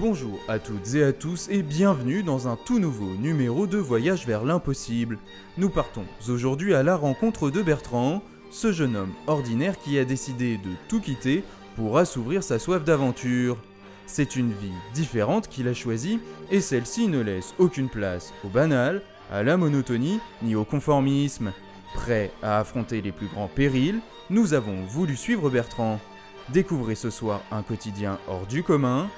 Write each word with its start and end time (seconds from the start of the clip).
Bonjour 0.00 0.38
à 0.46 0.60
toutes 0.60 0.94
et 0.94 1.02
à 1.02 1.12
tous 1.12 1.48
et 1.50 1.60
bienvenue 1.60 2.22
dans 2.22 2.46
un 2.46 2.54
tout 2.54 2.78
nouveau 2.78 3.16
numéro 3.16 3.66
de 3.66 3.78
Voyage 3.78 4.28
vers 4.28 4.44
l'impossible. 4.44 5.18
Nous 5.56 5.70
partons 5.70 6.04
aujourd'hui 6.28 6.72
à 6.72 6.84
la 6.84 6.94
rencontre 6.94 7.50
de 7.50 7.62
Bertrand, 7.62 8.22
ce 8.52 8.70
jeune 8.70 8.94
homme 8.94 9.12
ordinaire 9.26 9.76
qui 9.76 9.98
a 9.98 10.04
décidé 10.04 10.56
de 10.56 10.70
tout 10.86 11.00
quitter 11.00 11.42
pour 11.74 11.98
assouvir 11.98 12.44
sa 12.44 12.60
soif 12.60 12.84
d'aventure. 12.84 13.56
C'est 14.06 14.36
une 14.36 14.52
vie 14.52 14.70
différente 14.94 15.48
qu'il 15.48 15.66
a 15.66 15.74
choisie 15.74 16.20
et 16.52 16.60
celle-ci 16.60 17.08
ne 17.08 17.20
laisse 17.20 17.52
aucune 17.58 17.88
place 17.88 18.32
au 18.44 18.48
banal, 18.48 19.02
à 19.32 19.42
la 19.42 19.56
monotonie 19.56 20.20
ni 20.44 20.54
au 20.54 20.64
conformisme. 20.64 21.52
Prêt 21.94 22.30
à 22.40 22.60
affronter 22.60 23.02
les 23.02 23.10
plus 23.10 23.26
grands 23.26 23.50
périls, 23.52 23.98
nous 24.30 24.54
avons 24.54 24.84
voulu 24.84 25.16
suivre 25.16 25.50
Bertrand. 25.50 25.98
Découvrez 26.50 26.94
ce 26.94 27.10
soir 27.10 27.42
un 27.50 27.62
quotidien 27.62 28.20
hors 28.28 28.46
du 28.46 28.62
commun, 28.62 29.08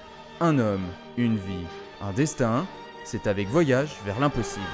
un 0.42 0.58
homme, 0.58 0.86
une 1.18 1.36
vie, 1.36 1.66
un 2.00 2.12
destin, 2.12 2.66
c'est 3.04 3.26
avec 3.26 3.48
Voyage 3.48 3.94
vers 4.06 4.18
l'impossible. 4.18 4.64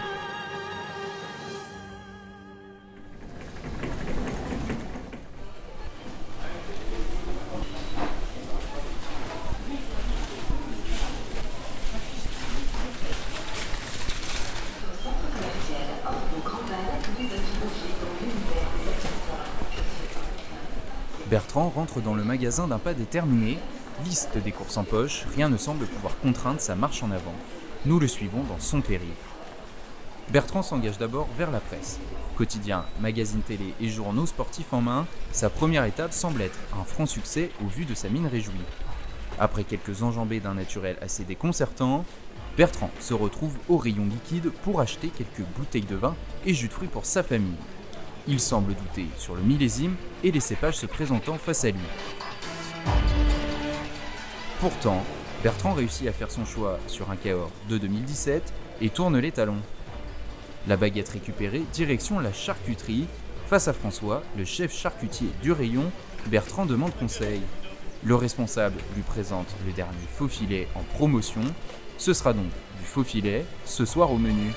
Bertrand 21.29 21.71
rentre 21.71 22.01
dans 22.01 22.15
le 22.15 22.23
magasin 22.23 22.69
d'un 22.69 22.79
pas 22.79 22.95
déterminé, 22.95 23.59
liste 24.05 24.37
des 24.39 24.52
courses 24.52 24.77
en 24.77 24.85
poche, 24.85 25.25
rien 25.35 25.49
ne 25.49 25.57
semble 25.57 25.87
pouvoir 25.87 26.19
contraindre 26.19 26.61
sa 26.61 26.75
marche 26.75 27.02
en 27.02 27.11
avant. 27.11 27.35
Nous 27.85 27.99
le 27.99 28.09
suivons 28.09 28.43
dans 28.45 28.59
son 28.59 28.80
périple. 28.80 29.13
Bertrand 30.30 30.63
s'engage 30.63 30.99
d'abord 30.99 31.29
vers 31.38 31.51
la 31.51 31.61
presse. 31.61 32.01
Quotidien, 32.37 32.85
magazine 33.01 33.43
télé 33.43 33.75
et 33.80 33.88
journaux 33.88 34.27
sportifs 34.27 34.73
en 34.73 34.80
main, 34.80 35.07
sa 35.33 35.51
première 35.51 35.85
étape 35.85 36.13
semble 36.13 36.43
être 36.43 36.59
un 36.79 36.85
franc 36.85 37.07
succès 37.07 37.51
au 37.65 37.69
vu 37.69 37.85
de 37.85 37.95
sa 37.95 38.09
mine 38.09 38.27
réjouie. 38.27 38.55
Après 39.38 39.65
quelques 39.65 40.03
enjambées 40.03 40.41
d'un 40.41 40.55
naturel 40.55 40.97
assez 41.01 41.25
déconcertant, 41.25 42.05
Bertrand 42.57 42.91
se 43.01 43.15
retrouve 43.15 43.55
au 43.69 43.77
rayon 43.77 44.07
liquide 44.07 44.51
pour 44.65 44.81
acheter 44.81 45.09
quelques 45.09 45.47
bouteilles 45.57 45.83
de 45.83 45.97
vin 45.97 46.16
et 46.45 46.55
jus 46.55 46.69
de 46.69 46.73
fruits 46.73 46.88
pour 46.88 47.07
sa 47.07 47.23
famille. 47.23 47.57
Il 48.27 48.41
semble 48.41 48.75
douter 48.75 49.07
sur 49.19 49.37
le 49.37 49.43
millésime 49.43 49.95
et 50.25 50.33
les 50.33 50.41
cépages 50.41 50.77
se 50.77 50.87
présentant 50.87 51.38
face 51.38 51.65
à 51.65 51.71
lui. 51.71 51.79
Pourtant, 54.60 55.04
Bertrand 55.43 55.74
réussit 55.74 56.09
à 56.09 56.12
faire 56.12 56.30
son 56.30 56.46
choix 56.46 56.79
sur 56.87 57.10
un 57.10 57.16
Cahors 57.16 57.51
de 57.68 57.76
2017 57.76 58.54
et 58.80 58.88
tourne 58.88 59.18
les 59.18 59.30
talons. 59.30 59.60
La 60.66 60.79
baguette 60.79 61.10
récupérée, 61.10 61.63
direction 61.74 62.18
la 62.21 62.32
charcuterie. 62.32 63.07
Face 63.48 63.68
à 63.68 63.74
François, 63.74 64.22
le 64.37 64.47
chef 64.47 64.75
charcutier 64.75 65.28
du 65.43 65.53
rayon, 65.53 65.84
Bertrand 66.28 66.65
demande 66.65 66.97
conseil. 66.98 67.43
Le 68.03 68.15
responsable 68.15 68.81
lui 68.94 69.03
présente 69.03 69.47
le 69.66 69.72
dernier 69.72 69.93
faux 70.10 70.26
filet 70.26 70.69
en 70.75 70.82
promotion. 70.94 71.43
Ce 71.98 72.15
sera 72.15 72.32
donc 72.32 72.50
du 72.81 72.87
faux 72.87 73.04
filet 73.04 73.44
ce 73.66 73.84
soir 73.84 74.10
au 74.10 74.16
menu. 74.16 74.53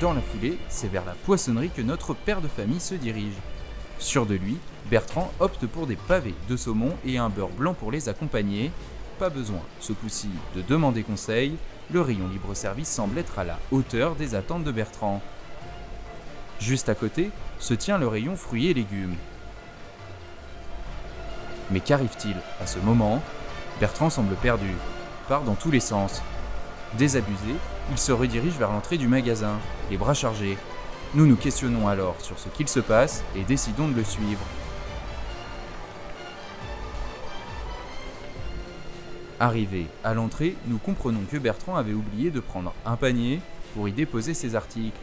Dans 0.00 0.12
la 0.12 0.20
foulée, 0.20 0.58
c'est 0.68 0.90
vers 0.90 1.04
la 1.04 1.14
poissonnerie 1.24 1.70
que 1.70 1.82
notre 1.82 2.14
père 2.14 2.40
de 2.40 2.48
famille 2.48 2.80
se 2.80 2.96
dirige. 2.96 3.32
Sûr 3.98 4.26
de 4.26 4.34
lui, 4.34 4.58
Bertrand 4.90 5.32
opte 5.40 5.66
pour 5.66 5.86
des 5.86 5.96
pavés 5.96 6.34
de 6.48 6.56
saumon 6.56 6.94
et 7.04 7.18
un 7.18 7.28
beurre 7.28 7.48
blanc 7.48 7.74
pour 7.74 7.90
les 7.90 8.08
accompagner. 8.08 8.70
Pas 9.18 9.30
besoin, 9.30 9.60
ce 9.80 9.92
coup-ci, 9.92 10.28
de 10.54 10.62
demander 10.62 11.02
conseil, 11.02 11.56
le 11.90 12.00
rayon 12.00 12.28
libre-service 12.28 12.88
semble 12.88 13.18
être 13.18 13.38
à 13.38 13.44
la 13.44 13.58
hauteur 13.70 14.14
des 14.14 14.34
attentes 14.34 14.64
de 14.64 14.72
Bertrand. 14.72 15.22
Juste 16.60 16.88
à 16.88 16.94
côté 16.94 17.30
se 17.58 17.74
tient 17.74 17.98
le 17.98 18.08
rayon 18.08 18.36
fruits 18.36 18.68
et 18.68 18.74
légumes. 18.74 19.16
Mais 21.70 21.80
qu'arrive-t-il 21.80 22.36
à 22.60 22.66
ce 22.66 22.78
moment? 22.78 23.22
Bertrand 23.80 24.10
semble 24.10 24.36
perdu, 24.36 24.70
part 25.28 25.42
dans 25.42 25.54
tous 25.54 25.70
les 25.70 25.80
sens. 25.80 26.22
Désabusé, 26.94 27.54
il 27.90 27.98
se 27.98 28.12
redirige 28.12 28.54
vers 28.54 28.72
l'entrée 28.72 28.98
du 28.98 29.08
magasin, 29.08 29.58
les 29.90 29.96
bras 29.96 30.14
chargés. 30.14 30.58
Nous 31.16 31.26
nous 31.26 31.36
questionnons 31.36 31.88
alors 31.88 32.20
sur 32.20 32.38
ce 32.38 32.50
qu'il 32.50 32.68
se 32.68 32.78
passe 32.78 33.24
et 33.34 33.42
décidons 33.42 33.88
de 33.88 33.94
le 33.94 34.04
suivre. 34.04 34.44
Arrivé 39.40 39.86
à 40.04 40.12
l'entrée, 40.12 40.56
nous 40.66 40.76
comprenons 40.76 41.22
que 41.32 41.38
Bertrand 41.38 41.76
avait 41.76 41.94
oublié 41.94 42.30
de 42.30 42.40
prendre 42.40 42.74
un 42.84 42.96
panier 42.96 43.40
pour 43.72 43.88
y 43.88 43.92
déposer 43.92 44.34
ses 44.34 44.56
articles. 44.56 45.00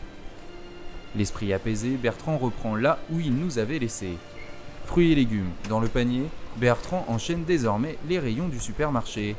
L'esprit 1.16 1.52
apaisé, 1.52 1.98
Bertrand 1.98 2.38
reprend 2.38 2.76
là 2.76 3.00
où 3.12 3.20
il 3.20 3.34
nous 3.34 3.58
avait 3.58 3.80
laissé. 3.80 4.20
Fruits 4.86 5.14
et 5.14 5.16
légumes 5.16 5.50
dans 5.68 5.80
le 5.80 5.88
panier, 5.88 6.26
Bertrand 6.58 7.06
enchaîne 7.08 7.44
désormais 7.44 7.98
les 8.08 8.20
rayons 8.20 8.50
du 8.50 8.60
supermarché. 8.60 9.36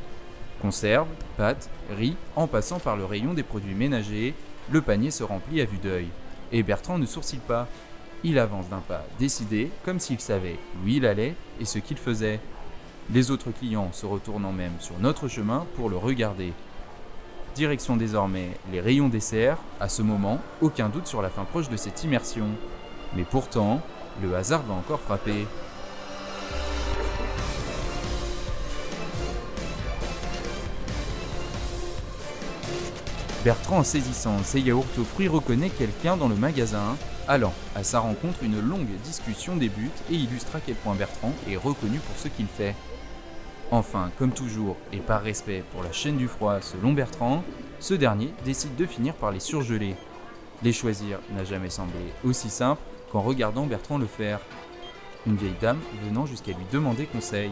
Conserves, 0.61 1.07
pâtes, 1.37 1.71
riz, 1.97 2.17
en 2.35 2.49
passant 2.49 2.81
par 2.81 2.97
le 2.97 3.05
rayon 3.05 3.33
des 3.33 3.45
produits 3.45 3.77
ménagers, 3.77 4.35
le 4.73 4.83
panier 4.83 5.13
se 5.13 5.23
remplit 5.23 5.61
à 5.61 5.67
vue 5.67 5.79
d'œil. 5.79 6.09
Et 6.53 6.63
Bertrand 6.63 6.99
ne 6.99 7.07
sourcille 7.07 7.41
pas. 7.41 7.69
Il 8.23 8.39
avance 8.39 8.69
d'un 8.69 8.79
pas 8.79 9.05
décidé, 9.19 9.71
comme 9.85 10.01
s'il 10.01 10.21
savait 10.21 10.59
où 10.83 10.89
il 10.89 11.05
allait 11.07 11.35
et 11.61 11.65
ce 11.65 11.79
qu'il 11.79 11.99
faisait. 11.99 12.41
Les 13.13 13.31
autres 13.31 13.51
clients 13.51 13.91
se 13.93 14.07
retournant 14.07 14.53
même 14.53 14.73
sur 14.81 14.99
notre 14.99 15.29
chemin 15.29 15.67
pour 15.77 15.91
le 15.91 15.97
regarder. 15.97 16.53
Direction 17.55 17.97
désormais 17.97 18.49
les 18.73 18.81
rayons 18.81 19.09
dessert, 19.09 19.59
à 19.79 19.89
ce 19.89 20.03
moment, 20.03 20.41
aucun 20.61 20.89
doute 20.89 21.07
sur 21.07 21.23
la 21.23 21.29
fin 21.29 21.45
proche 21.45 21.69
de 21.69 21.77
cette 21.77 22.03
immersion. 22.03 22.47
Mais 23.15 23.25
pourtant, 23.25 23.81
le 24.23 24.35
hasard 24.35 24.63
va 24.63 24.75
encore 24.75 25.01
frapper. 25.01 25.47
Bertrand, 33.45 33.83
saisissant 33.83 34.43
ses 34.43 34.61
yaourts 34.61 34.87
aux 34.99 35.05
fruits, 35.05 35.29
reconnaît 35.29 35.69
quelqu'un 35.69 36.17
dans 36.17 36.29
le 36.29 36.35
magasin. 36.35 36.97
Allant 37.29 37.53
à 37.75 37.85
sa 37.85 38.01
rencontre, 38.01 38.43
une 38.43 38.59
longue 38.59 38.89
discussion 39.05 39.55
débute 39.55 39.93
et 40.11 40.15
illustre 40.15 40.57
à 40.57 40.61
quel 40.61 40.77
point 40.77 40.95
Bertrand 40.95 41.35
est 41.47 41.57
reconnu 41.57 41.99
pour 41.99 42.17
ce 42.17 42.29
qu'il 42.29 42.47
fait. 42.47 42.75
Enfin, 43.71 44.11
comme 44.19 44.33
toujours, 44.33 44.79
et 44.95 44.99
par 44.99 45.23
respect 45.23 45.63
pour 45.73 45.83
la 45.83 45.93
chaîne 45.93 46.17
du 46.17 46.27
froid 46.27 46.63
selon 46.63 46.95
Bertrand, 46.95 47.45
ce 47.81 47.93
dernier 47.93 48.33
décide 48.47 48.77
de 48.77 48.87
finir 48.87 49.13
par 49.13 49.31
les 49.31 49.41
surgeler. 49.41 49.95
Les 50.63 50.73
choisir 50.73 51.19
n'a 51.37 51.45
jamais 51.45 51.69
semblé 51.69 52.01
aussi 52.25 52.49
simple 52.49 52.81
qu'en 53.13 53.21
regardant 53.21 53.67
Bertrand 53.67 53.99
le 53.99 54.07
faire. 54.07 54.41
Une 55.27 55.37
vieille 55.37 55.57
dame 55.61 55.81
venant 56.07 56.25
jusqu'à 56.25 56.53
lui 56.53 56.65
demander 56.73 57.05
conseil. 57.05 57.51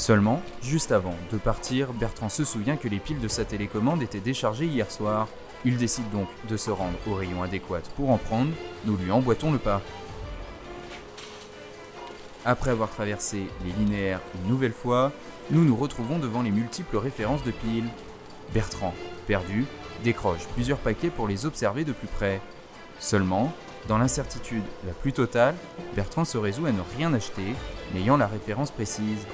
Seulement, 0.00 0.40
juste 0.62 0.92
avant 0.92 1.14
de 1.30 1.36
partir, 1.36 1.92
Bertrand 1.92 2.30
se 2.30 2.42
souvient 2.42 2.78
que 2.78 2.88
les 2.88 2.98
piles 2.98 3.20
de 3.20 3.28
sa 3.28 3.44
télécommande 3.44 4.02
étaient 4.02 4.18
déchargées 4.18 4.64
hier 4.64 4.90
soir. 4.90 5.28
Il 5.66 5.76
décide 5.76 6.08
donc 6.10 6.26
de 6.48 6.56
se 6.56 6.70
rendre 6.70 6.96
au 7.06 7.12
rayon 7.12 7.42
adéquat 7.42 7.82
pour 7.96 8.08
en 8.08 8.16
prendre, 8.16 8.50
nous 8.86 8.96
lui 8.96 9.10
emboîtons 9.10 9.52
le 9.52 9.58
pas. 9.58 9.82
Après 12.46 12.70
avoir 12.70 12.88
traversé 12.88 13.42
les 13.62 13.72
linéaires 13.72 14.22
une 14.36 14.48
nouvelle 14.48 14.72
fois, 14.72 15.12
nous 15.50 15.66
nous 15.66 15.76
retrouvons 15.76 16.18
devant 16.18 16.40
les 16.40 16.50
multiples 16.50 16.96
références 16.96 17.44
de 17.44 17.50
piles. 17.50 17.88
Bertrand, 18.54 18.94
perdu, 19.26 19.66
décroche 20.02 20.46
plusieurs 20.54 20.78
paquets 20.78 21.10
pour 21.10 21.28
les 21.28 21.44
observer 21.44 21.84
de 21.84 21.92
plus 21.92 22.08
près. 22.08 22.40
Seulement, 23.00 23.52
dans 23.86 23.98
l'incertitude 23.98 24.64
la 24.86 24.94
plus 24.94 25.12
totale, 25.12 25.56
Bertrand 25.94 26.24
se 26.24 26.38
résout 26.38 26.64
à 26.64 26.72
ne 26.72 26.80
rien 26.96 27.12
acheter, 27.12 27.54
n'ayant 27.92 28.16
la 28.16 28.28
référence 28.28 28.70
précise. 28.70 29.26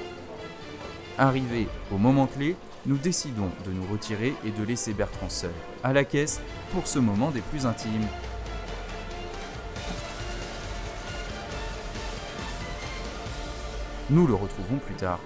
Arrivé 1.19 1.67
au 1.91 1.97
moment 1.97 2.27
clé, 2.27 2.57
nous 2.85 2.99
décidons 2.99 3.51
de 3.65 3.73
nous 3.73 3.87
retirer 3.91 4.35
et 4.45 4.51
de 4.51 4.63
laisser 4.63 4.93
Bertrand 4.93 5.31
seul, 5.31 5.53
à 5.83 5.95
la 5.95 6.05
caisse, 6.05 6.43
pour 6.73 6.87
ce 6.87 6.99
moment 6.99 7.31
des 7.31 7.41
plus 7.41 7.65
intimes. 7.65 8.07
Nous 14.11 14.27
le 14.27 14.35
retrouvons 14.35 14.77
plus 14.77 14.95
tard. 14.95 15.21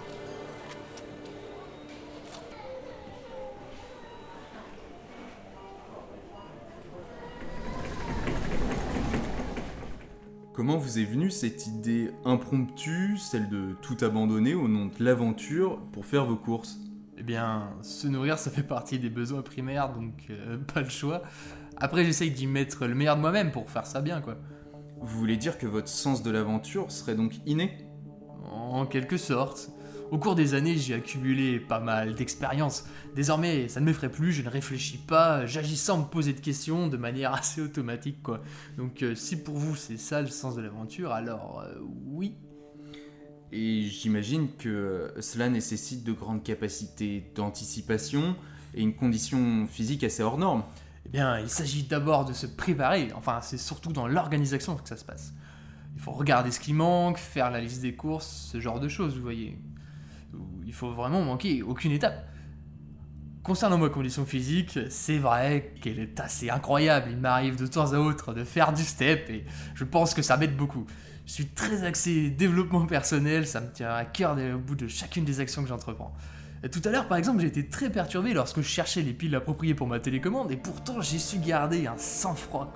Comment 10.61 10.77
vous 10.77 10.99
est 10.99 11.05
venue 11.05 11.31
cette 11.31 11.67
idée 11.69 12.11
impromptue, 12.27 13.17
celle 13.17 13.49
de 13.49 13.75
tout 13.81 13.97
abandonner 14.03 14.53
au 14.53 14.69
nom 14.69 14.91
de 14.95 15.03
l'aventure 15.03 15.81
pour 15.91 16.05
faire 16.05 16.27
vos 16.27 16.37
courses? 16.37 16.79
Eh 17.17 17.23
bien, 17.23 17.71
se 17.81 18.07
nourrir, 18.07 18.39
ça 18.39 18.51
fait 18.51 18.63
partie 18.63 18.99
des 18.99 19.09
besoins 19.09 19.41
primaires, 19.41 19.95
donc 19.95 20.27
euh, 20.29 20.59
pas 20.75 20.83
le 20.83 20.91
choix. 20.91 21.23
Après, 21.79 22.05
j'essaye 22.05 22.31
d'y 22.31 22.47
mettre 22.47 22.87
le 22.87 22.95
meilleur 22.95 23.17
de 23.17 23.23
moi-même 23.23 23.53
pour 23.53 23.71
faire 23.71 23.87
ça 23.87 24.03
bien, 24.03 24.21
quoi. 24.21 24.37
Vous 25.01 25.19
voulez 25.19 25.39
dire 25.39 25.57
que 25.57 25.67
votre 25.67 25.89
sens 25.89 26.23
de 26.23 26.31
l'aventure 26.31 26.93
serait 26.93 27.15
donc 27.15 27.41
inné? 27.47 27.79
En 28.45 28.85
quelque 28.85 29.17
sorte. 29.17 29.71
Au 30.11 30.19
cours 30.19 30.35
des 30.35 30.55
années, 30.55 30.77
j'ai 30.77 30.95
accumulé 30.95 31.61
pas 31.61 31.79
mal 31.79 32.17
d'expérience. 32.17 32.85
Désormais, 33.15 33.69
ça 33.69 33.79
ne 33.79 33.87
m'effraie 33.87 34.11
plus, 34.11 34.33
je 34.33 34.43
ne 34.43 34.49
réfléchis 34.49 34.99
pas, 34.99 35.47
j'agis 35.47 35.77
sans 35.77 35.99
me 35.99 36.05
poser 36.05 36.33
de 36.33 36.41
questions, 36.41 36.89
de 36.89 36.97
manière 36.97 37.33
assez 37.35 37.61
automatique, 37.61 38.21
quoi. 38.21 38.43
Donc, 38.77 39.03
euh, 39.03 39.15
si 39.15 39.37
pour 39.37 39.57
vous 39.57 39.77
c'est 39.77 39.99
ça 39.99 40.21
le 40.21 40.27
sens 40.27 40.57
de 40.57 40.63
l'aventure, 40.63 41.13
alors 41.13 41.61
euh, 41.65 41.79
oui. 42.07 42.35
Et 43.53 43.83
j'imagine 43.83 44.49
que 44.59 45.13
cela 45.21 45.49
nécessite 45.49 46.03
de 46.03 46.13
grandes 46.13 46.43
capacités 46.43 47.31
d'anticipation 47.37 48.37
et 48.75 48.83
une 48.83 48.95
condition 48.95 49.67
physique 49.69 50.03
assez 50.03 50.23
hors 50.25 50.39
norme. 50.39 50.65
Eh 51.07 51.09
bien, 51.09 51.39
il 51.39 51.49
s'agit 51.49 51.85
d'abord 51.85 52.25
de 52.25 52.33
se 52.33 52.47
préparer, 52.47 53.11
enfin, 53.15 53.41
c'est 53.43 53.59
surtout 53.59 53.93
dans 53.93 54.09
l'organisation 54.09 54.75
que 54.77 54.89
ça 54.89 54.97
se 54.97 55.05
passe. 55.05 55.35
Il 55.95 56.01
faut 56.01 56.13
regarder 56.13 56.51
ce 56.51 56.59
qui 56.59 56.73
manque, 56.73 57.19
faire 57.19 57.51
la 57.51 57.61
liste 57.61 57.83
des 57.83 57.95
courses, 57.95 58.49
ce 58.53 58.61
genre 58.61 58.81
de 58.81 58.89
choses, 58.89 59.15
vous 59.15 59.23
voyez 59.23 59.57
il 60.71 60.73
faut 60.73 60.93
vraiment 60.93 61.21
manquer 61.23 61.65
aucune 61.65 61.91
étape. 61.91 62.29
Concernant 63.43 63.77
ma 63.77 63.89
condition 63.89 64.25
physique, 64.25 64.79
c'est 64.89 65.19
vrai 65.19 65.75
qu'elle 65.83 65.99
est 65.99 66.21
assez 66.21 66.49
incroyable. 66.49 67.09
Il 67.11 67.17
m'arrive 67.17 67.57
de 67.57 67.67
temps 67.67 67.93
à 67.93 67.99
autre 67.99 68.33
de 68.35 68.45
faire 68.45 68.73
du 68.73 68.85
step 68.85 69.29
et 69.31 69.45
je 69.75 69.83
pense 69.83 70.15
que 70.15 70.23
ça 70.23 70.37
m'aide 70.37 70.57
beaucoup. 70.57 70.87
Je 71.27 71.33
suis 71.33 71.47
très 71.47 71.83
axé 71.83 72.31
développement 72.31 72.87
personnel, 72.87 73.49
ça 73.49 73.61
me 73.61 73.73
tient 73.73 73.93
à 73.93 74.05
cœur 74.05 74.39
au 74.55 74.59
bout 74.59 74.77
de 74.77 74.87
chacune 74.87 75.25
des 75.25 75.41
actions 75.41 75.63
que 75.63 75.69
j'entreprends. 75.69 76.15
Tout 76.71 76.83
à 76.85 76.91
l'heure, 76.91 77.09
par 77.09 77.19
exemple, 77.19 77.41
j'ai 77.41 77.49
été 77.49 77.67
très 77.67 77.91
perturbé 77.91 78.33
lorsque 78.33 78.61
je 78.61 78.69
cherchais 78.69 79.03
les 79.03 79.13
piles 79.13 79.35
appropriées 79.35 79.75
pour 79.75 79.89
ma 79.89 79.99
télécommande 79.99 80.53
et 80.53 80.57
pourtant 80.57 81.01
j'ai 81.01 81.19
su 81.19 81.39
garder 81.39 81.89
un 81.89 81.99
sang-froid, 81.99 82.73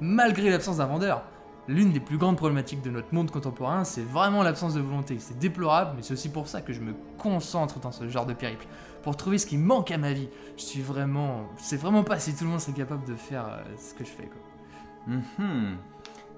Malgré 0.00 0.48
l'absence 0.48 0.76
d'un 0.76 0.86
vendeur. 0.86 1.24
L'une 1.68 1.92
des 1.92 2.00
plus 2.00 2.18
grandes 2.18 2.36
problématiques 2.36 2.82
de 2.82 2.90
notre 2.90 3.14
monde 3.14 3.30
contemporain, 3.30 3.84
c'est 3.84 4.02
vraiment 4.02 4.42
l'absence 4.42 4.74
de 4.74 4.80
volonté. 4.80 5.18
C'est 5.20 5.38
déplorable, 5.38 5.92
mais 5.96 6.02
c'est 6.02 6.14
aussi 6.14 6.28
pour 6.28 6.48
ça 6.48 6.60
que 6.60 6.72
je 6.72 6.80
me 6.80 6.92
concentre 7.18 7.78
dans 7.78 7.92
ce 7.92 8.08
genre 8.08 8.26
de 8.26 8.34
périple. 8.34 8.66
Pour 9.02 9.16
trouver 9.16 9.38
ce 9.38 9.46
qui 9.46 9.58
manque 9.58 9.92
à 9.92 9.98
ma 9.98 10.12
vie. 10.12 10.28
Je 10.56 10.62
suis 10.62 10.80
vraiment. 10.80 11.48
C'est 11.56 11.76
vraiment 11.76 12.02
pas 12.02 12.18
si 12.18 12.34
tout 12.34 12.44
le 12.44 12.50
monde 12.50 12.60
serait 12.60 12.72
capable 12.72 13.06
de 13.06 13.14
faire 13.14 13.46
euh, 13.46 13.62
ce 13.78 13.94
que 13.94 14.04
je 14.04 14.10
fais, 14.10 14.26
quoi. 14.26 15.14
Mhm. 15.14 15.76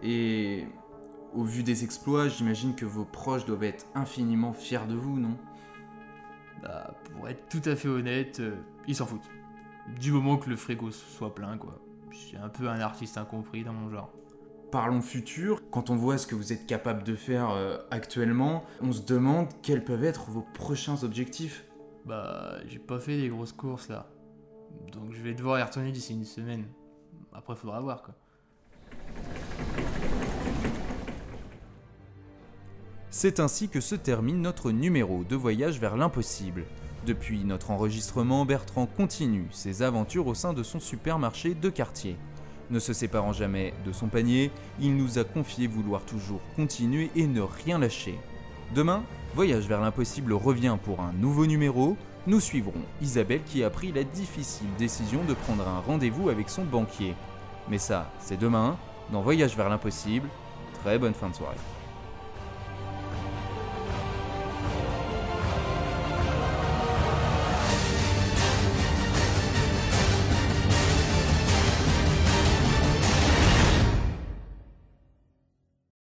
Et. 0.02 0.66
Au 1.34 1.42
vu 1.42 1.64
des 1.64 1.82
exploits, 1.82 2.28
j'imagine 2.28 2.76
que 2.76 2.84
vos 2.84 3.04
proches 3.04 3.44
doivent 3.44 3.64
être 3.64 3.86
infiniment 3.96 4.52
fiers 4.52 4.86
de 4.88 4.94
vous, 4.94 5.18
non? 5.18 5.36
Bah, 6.62 6.94
pour 7.12 7.28
être 7.28 7.48
tout 7.48 7.68
à 7.68 7.74
fait 7.74 7.88
honnête, 7.88 8.38
euh, 8.38 8.54
ils 8.86 8.94
s'en 8.94 9.04
foutent. 9.04 9.28
Du 10.00 10.12
moment 10.12 10.36
que 10.36 10.48
le 10.48 10.54
frigo 10.54 10.92
soit 10.92 11.34
plein, 11.34 11.58
quoi. 11.58 11.80
Je 12.12 12.16
suis 12.16 12.36
un 12.36 12.48
peu 12.48 12.68
un 12.68 12.78
artiste 12.78 13.18
incompris 13.18 13.64
dans 13.64 13.72
mon 13.72 13.90
genre 13.90 14.12
parlons 14.74 15.02
futur, 15.02 15.62
quand 15.70 15.88
on 15.88 15.94
voit 15.94 16.18
ce 16.18 16.26
que 16.26 16.34
vous 16.34 16.52
êtes 16.52 16.66
capable 16.66 17.04
de 17.04 17.14
faire 17.14 17.50
euh, 17.50 17.78
actuellement, 17.92 18.64
on 18.80 18.92
se 18.92 19.02
demande 19.02 19.46
quels 19.62 19.84
peuvent 19.84 20.02
être 20.02 20.32
vos 20.32 20.44
prochains 20.52 21.04
objectifs. 21.04 21.64
Bah, 22.06 22.56
j'ai 22.66 22.80
pas 22.80 22.98
fait 22.98 23.16
des 23.16 23.28
grosses 23.28 23.52
courses 23.52 23.88
là. 23.88 24.08
Donc 24.92 25.12
je 25.12 25.22
vais 25.22 25.32
devoir 25.32 25.60
y 25.60 25.62
retourner 25.62 25.92
d'ici 25.92 26.12
une 26.12 26.24
semaine. 26.24 26.64
Après, 27.32 27.54
faudra 27.54 27.80
voir 27.80 28.02
quoi. 28.02 28.14
C'est 33.10 33.38
ainsi 33.38 33.68
que 33.68 33.80
se 33.80 33.94
termine 33.94 34.42
notre 34.42 34.72
numéro 34.72 35.22
de 35.22 35.36
voyage 35.36 35.78
vers 35.78 35.96
l'impossible. 35.96 36.64
Depuis 37.06 37.44
notre 37.44 37.70
enregistrement, 37.70 38.44
Bertrand 38.44 38.86
continue 38.86 39.46
ses 39.52 39.82
aventures 39.82 40.26
au 40.26 40.34
sein 40.34 40.52
de 40.52 40.64
son 40.64 40.80
supermarché 40.80 41.54
de 41.54 41.70
quartier. 41.70 42.16
Ne 42.70 42.78
se 42.78 42.92
séparant 42.92 43.32
jamais 43.32 43.74
de 43.84 43.92
son 43.92 44.08
panier, 44.08 44.50
il 44.80 44.96
nous 44.96 45.18
a 45.18 45.24
confié 45.24 45.66
vouloir 45.66 46.02
toujours 46.02 46.40
continuer 46.56 47.10
et 47.14 47.26
ne 47.26 47.42
rien 47.42 47.78
lâcher. 47.78 48.18
Demain, 48.74 49.04
Voyage 49.34 49.66
vers 49.66 49.80
l'impossible 49.80 50.32
revient 50.32 50.76
pour 50.82 51.00
un 51.00 51.12
nouveau 51.12 51.46
numéro. 51.46 51.96
Nous 52.26 52.40
suivrons 52.40 52.72
Isabelle 53.02 53.42
qui 53.44 53.64
a 53.64 53.70
pris 53.70 53.92
la 53.92 54.04
difficile 54.04 54.68
décision 54.78 55.24
de 55.24 55.34
prendre 55.34 55.66
un 55.66 55.80
rendez-vous 55.80 56.28
avec 56.28 56.48
son 56.48 56.64
banquier. 56.64 57.14
Mais 57.68 57.78
ça, 57.78 58.10
c'est 58.20 58.38
demain, 58.38 58.78
dans 59.12 59.22
Voyage 59.22 59.56
vers 59.56 59.68
l'impossible. 59.68 60.28
Très 60.82 60.98
bonne 60.98 61.14
fin 61.14 61.28
de 61.28 61.34
soirée. 61.34 61.73